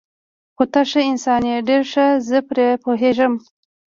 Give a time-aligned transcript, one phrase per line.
[0.55, 3.33] خو ته ښه انسان یې، ډېر ښه، زه پرې پوهېږم.